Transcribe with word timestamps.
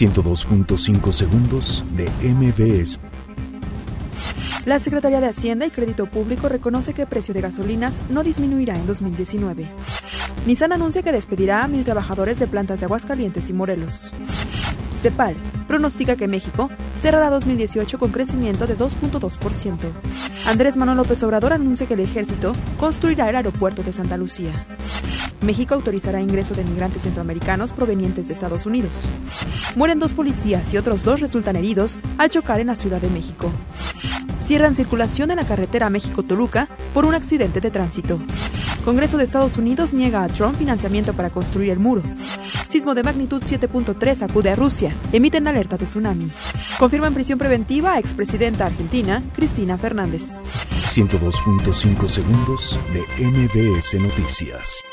102.5 0.00 1.12
segundos 1.12 1.84
de 1.94 2.08
MBS. 2.24 2.98
La 4.64 4.78
Secretaría 4.78 5.20
de 5.20 5.28
Hacienda 5.28 5.66
y 5.66 5.70
Crédito 5.70 6.06
Público 6.06 6.48
reconoce 6.48 6.94
que 6.94 7.02
el 7.02 7.08
precio 7.08 7.34
de 7.34 7.42
gasolinas 7.42 8.00
no 8.08 8.22
disminuirá 8.22 8.76
en 8.76 8.86
2019. 8.86 9.66
Nissan 10.46 10.72
anuncia 10.72 11.02
que 11.02 11.12
despedirá 11.12 11.64
a 11.64 11.68
mil 11.68 11.84
trabajadores 11.84 12.38
de 12.38 12.46
plantas 12.46 12.80
de 12.80 12.86
Aguascalientes 12.86 13.50
y 13.50 13.52
Morelos. 13.52 14.10
CEPAL 15.00 15.36
pronostica 15.66 16.16
que 16.16 16.28
México 16.28 16.70
cerrará 16.96 17.30
2018 17.30 17.98
con 17.98 18.12
crecimiento 18.12 18.66
de 18.66 18.76
2.2%. 18.76 19.76
Andrés 20.46 20.76
Manuel 20.76 20.98
López 20.98 21.22
Obrador 21.22 21.52
anuncia 21.52 21.86
que 21.86 21.94
el 21.94 22.00
ejército 22.00 22.52
construirá 22.78 23.28
el 23.28 23.36
aeropuerto 23.36 23.82
de 23.82 23.92
Santa 23.92 24.16
Lucía. 24.16 24.52
México 25.44 25.74
autorizará 25.74 26.20
ingreso 26.20 26.54
de 26.54 26.64
migrantes 26.64 27.02
centroamericanos 27.02 27.72
provenientes 27.72 28.28
de 28.28 28.34
Estados 28.34 28.66
Unidos. 28.66 29.00
Mueren 29.74 29.98
dos 29.98 30.12
policías 30.12 30.72
y 30.74 30.76
otros 30.76 31.02
dos 31.02 31.20
resultan 31.20 31.56
heridos 31.56 31.98
al 32.18 32.28
chocar 32.28 32.60
en 32.60 32.66
la 32.66 32.74
Ciudad 32.74 33.00
de 33.00 33.08
México. 33.08 33.50
Cierran 34.42 34.74
circulación 34.74 35.30
en 35.30 35.36
la 35.36 35.46
carretera 35.46 35.90
México-Toluca 35.90 36.68
por 36.92 37.06
un 37.06 37.14
accidente 37.14 37.60
de 37.60 37.70
tránsito. 37.70 38.20
Congreso 38.84 39.16
de 39.16 39.24
Estados 39.24 39.56
Unidos 39.56 39.92
niega 39.92 40.24
a 40.24 40.28
Trump 40.28 40.56
financiamiento 40.56 41.12
para 41.12 41.30
construir 41.30 41.70
el 41.70 41.78
muro. 41.78 42.02
Sismo 42.70 42.94
de 42.94 43.02
magnitud 43.02 43.42
7.3 43.42 44.22
acude 44.22 44.50
a 44.50 44.54
Rusia. 44.54 44.94
Emiten 45.12 45.48
alerta 45.48 45.76
de 45.76 45.86
tsunami. 45.86 46.30
Confirman 46.78 47.12
prisión 47.14 47.36
preventiva 47.36 47.94
a 47.94 47.98
expresidenta 47.98 48.66
argentina, 48.66 49.24
Cristina 49.34 49.76
Fernández. 49.76 50.40
102.5 50.84 52.06
segundos 52.06 52.78
de 52.92 53.26
MBS 53.26 53.94
Noticias. 54.00 54.84